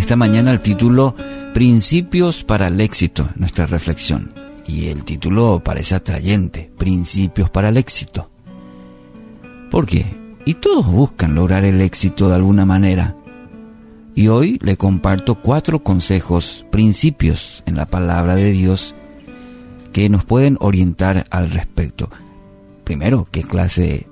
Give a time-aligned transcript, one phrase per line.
[0.00, 1.14] esta mañana el título
[1.52, 4.32] Principios para el éxito, nuestra reflexión.
[4.66, 8.30] Y el título parece atrayente, Principios para el éxito.
[9.70, 10.06] ¿Por qué?
[10.46, 13.14] Y todos buscan lograr el éxito de alguna manera.
[14.14, 18.94] Y hoy le comparto cuatro consejos, principios en la palabra de Dios
[19.92, 22.10] que nos pueden orientar al respecto.
[22.84, 24.06] Primero, qué clase,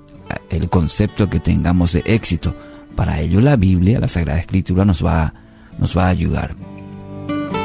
[0.51, 2.55] el concepto que tengamos de éxito.
[2.95, 5.33] Para ello la Biblia, la Sagrada Escritura nos va,
[5.79, 6.55] nos va a ayudar.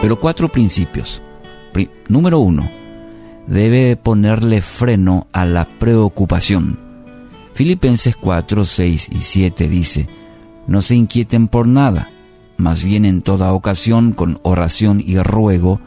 [0.01, 1.21] Pero cuatro principios.
[2.09, 2.71] número uno,
[3.47, 6.79] debe ponerle freno a la preocupación.
[7.55, 10.09] Filipenses 4, 6 y 7 dice,
[10.67, 12.11] no se inquieten por nada,
[12.57, 15.81] más bien en toda ocasión con oración y ruego,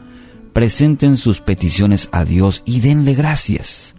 [0.52, 3.94] presenten sus peticiones a Dios y denle gracias.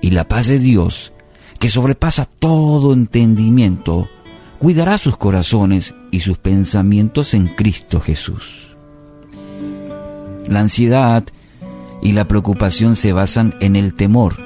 [0.00, 1.12] Y la paz de Dios,
[1.58, 4.08] que sobrepasa todo entendimiento,
[4.58, 8.76] cuidará sus corazones y sus pensamientos en Cristo Jesús.
[10.46, 11.24] La ansiedad
[12.02, 14.36] y la preocupación se basan en el temor,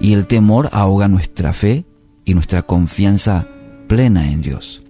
[0.00, 1.86] y el temor ahoga nuestra fe
[2.24, 3.48] y nuestra confianza
[3.88, 4.82] plena en Dios.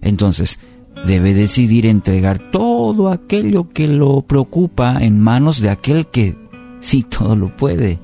[0.00, 0.58] Entonces,
[1.04, 6.36] debe decidir entregar todo aquello que lo preocupa en manos de aquel que
[6.80, 7.98] sí todo lo puede.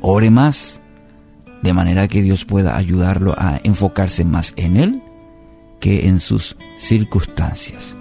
[0.00, 0.82] Ore más,
[1.62, 5.02] de manera que Dios pueda ayudarlo a enfocarse más en Él
[5.80, 7.96] que en sus circunstancias.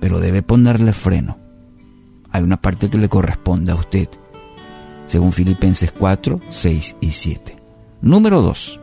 [0.00, 1.38] Pero debe ponerle freno.
[2.30, 4.08] Hay una parte que le corresponde a usted,
[5.06, 7.56] según Filipenses 4, 6 y 7.
[8.00, 8.80] Número 2.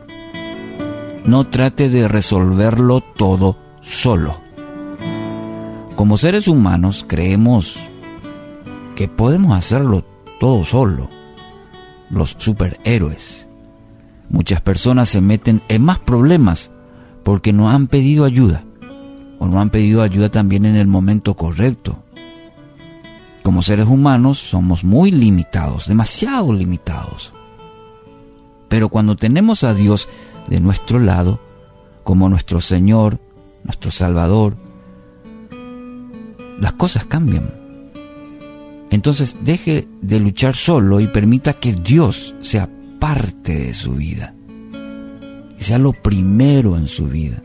[1.24, 4.40] No trate de resolverlo todo solo.
[5.96, 7.78] Como seres humanos creemos
[8.96, 10.04] que podemos hacerlo
[10.40, 11.08] todo solo,
[12.10, 13.46] los superhéroes.
[14.32, 16.70] Muchas personas se meten en más problemas
[17.22, 18.64] porque no han pedido ayuda
[19.38, 22.02] o no han pedido ayuda también en el momento correcto.
[23.42, 27.32] Como seres humanos somos muy limitados, demasiado limitados.
[28.68, 30.08] Pero cuando tenemos a Dios
[30.48, 31.38] de nuestro lado,
[32.02, 33.20] como nuestro Señor,
[33.64, 34.56] nuestro Salvador,
[36.58, 37.52] las cosas cambian.
[38.90, 42.70] Entonces deje de luchar solo y permita que Dios sea
[43.02, 44.32] parte de su vida,
[45.58, 47.42] que sea lo primero en su vida.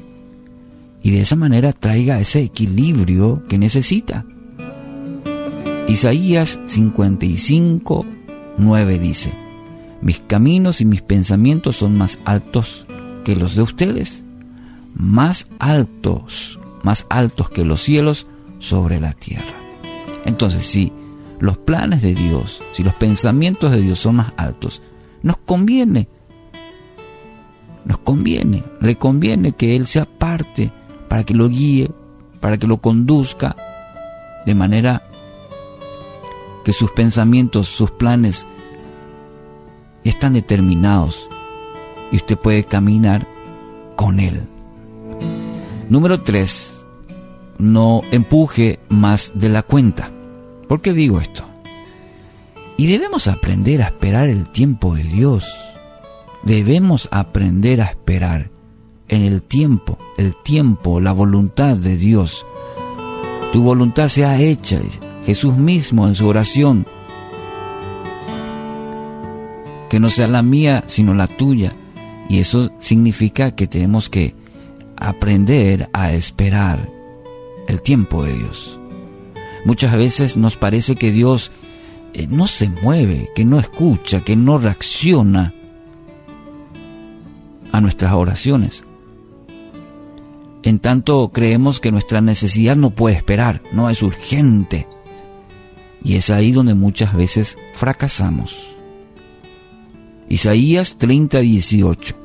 [1.02, 4.24] Y de esa manera traiga ese equilibrio que necesita.
[5.88, 8.06] Isaías 55,
[8.60, 9.34] 9 dice,
[10.00, 12.86] mis caminos y mis pensamientos son más altos
[13.24, 14.24] que los de ustedes,
[14.94, 18.28] más altos, más altos que los cielos
[18.60, 19.56] sobre la tierra.
[20.24, 20.94] Entonces, si
[21.40, 24.84] los planes de Dios, si los pensamientos de Dios son más altos,
[25.24, 26.08] nos conviene,
[27.86, 30.72] nos conviene, le conviene que Él sea parte
[31.08, 31.90] para que lo guíe,
[32.40, 33.56] para que lo conduzca,
[34.46, 35.04] de manera
[36.64, 38.46] que sus pensamientos, sus planes
[40.04, 41.30] están determinados
[42.12, 43.28] y usted puede caminar
[43.96, 44.48] con Él.
[45.90, 46.78] Número 3
[47.60, 50.12] no empuje más de la cuenta.
[50.68, 51.47] ¿Por qué digo esto?
[52.78, 55.46] Y debemos aprender a esperar el tiempo de Dios.
[56.44, 58.52] Debemos aprender a esperar
[59.08, 62.46] en el tiempo, el tiempo, la voluntad de Dios.
[63.52, 64.80] Tu voluntad sea hecha.
[65.26, 66.86] Jesús mismo en su oración.
[69.90, 71.74] Que no sea la mía, sino la tuya.
[72.30, 74.36] Y eso significa que tenemos que
[74.98, 76.90] aprender a esperar
[77.68, 78.80] el tiempo de Dios.
[79.66, 81.52] Muchas veces nos parece que Dios
[82.26, 85.54] no se mueve, que no escucha, que no reacciona
[87.72, 88.84] a nuestras oraciones.
[90.64, 94.88] En tanto creemos que nuestra necesidad no puede esperar, no es urgente.
[96.04, 98.56] Y es ahí donde muchas veces fracasamos.
[100.30, 102.16] Isaías 30, 18.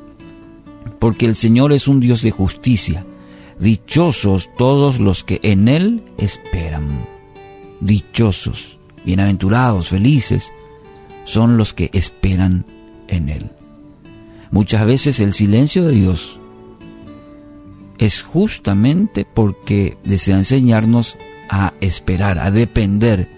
[0.99, 3.05] Porque el Señor es un Dios de justicia
[3.59, 7.07] Dichosos todos los que en Él esperan.
[7.79, 10.51] Dichosos, bienaventurados, felices,
[11.25, 12.65] son los que esperan
[13.07, 13.51] en Él.
[14.51, 16.39] Muchas veces el silencio de Dios
[17.97, 21.17] es justamente porque desea enseñarnos
[21.49, 23.29] a esperar, a depender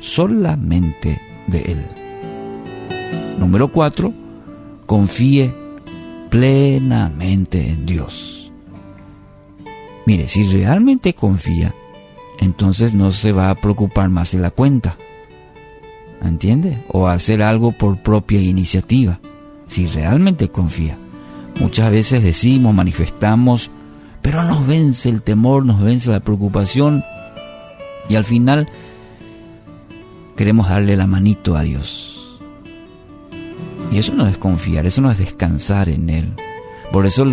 [0.00, 1.86] solamente de Él.
[3.38, 4.12] Número cuatro,
[4.86, 5.54] confíe
[6.30, 8.52] plenamente en Dios.
[10.06, 11.74] Mire, si realmente confía,
[12.38, 14.96] entonces no se va a preocupar más de la cuenta.
[16.22, 16.82] ¿Entiende?
[16.88, 19.20] O hacer algo por propia iniciativa.
[19.66, 20.98] Si realmente confía.
[21.60, 23.70] Muchas veces decimos, manifestamos,
[24.22, 27.04] Pero nos vence el temor, nos vence la preocupación
[28.08, 28.68] y al final
[30.36, 32.38] queremos darle la manito a Dios.
[33.90, 36.34] Y eso no es confiar, eso no es descansar en Él.
[36.92, 37.26] Por eso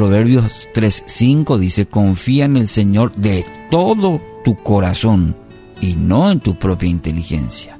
[0.00, 5.36] Proverbios 3.5 dice, confía en el Señor de todo tu corazón
[5.78, 7.78] y no en tu propia inteligencia.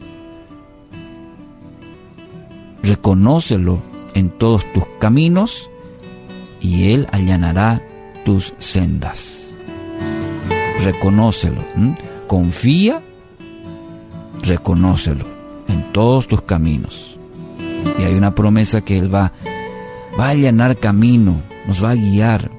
[2.82, 3.80] Reconócelo
[4.12, 5.70] en todos tus caminos
[6.60, 7.80] y Él allanará
[8.26, 9.54] tus sendas.
[10.84, 11.64] Reconócelo,
[12.26, 13.02] confía,
[14.42, 15.24] reconócelo
[15.68, 17.18] en todos tus caminos.
[17.98, 19.32] Y hay una promesa que Él va,
[20.18, 21.40] va a allanar camino,
[21.70, 22.50] nos va a guiar.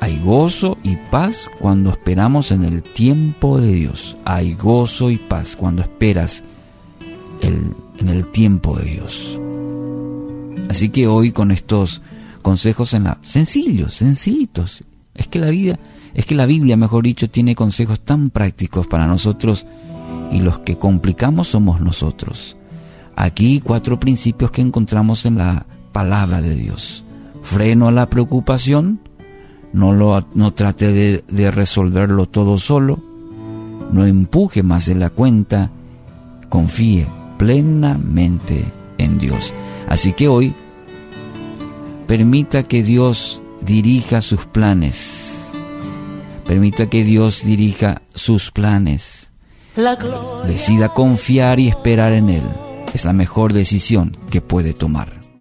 [0.00, 4.18] Hay gozo y paz cuando esperamos en el tiempo de Dios.
[4.26, 6.44] Hay gozo y paz cuando esperas
[7.40, 7.74] en
[8.06, 9.40] el tiempo de Dios.
[10.68, 12.02] Así que hoy con estos
[12.42, 14.84] consejos en la, sencillos, sencillitos.
[15.14, 15.78] Es que la vida,
[16.12, 19.64] es que la Biblia, mejor dicho, tiene consejos tan prácticos para nosotros
[20.30, 22.58] y los que complicamos somos nosotros.
[23.16, 27.06] Aquí cuatro principios que encontramos en la palabra de Dios.
[27.42, 29.00] Freno a la preocupación,
[29.72, 32.98] no, lo, no trate de, de resolverlo todo solo,
[33.92, 35.70] no empuje más de la cuenta,
[36.48, 37.06] confíe
[37.38, 38.64] plenamente
[38.98, 39.52] en Dios.
[39.88, 40.54] Así que hoy
[42.12, 45.50] Permita que Dios dirija sus planes.
[46.46, 49.30] Permita que Dios dirija sus planes.
[50.46, 52.42] Decida confiar y esperar en Él.
[52.92, 55.21] Es la mejor decisión que puede tomar.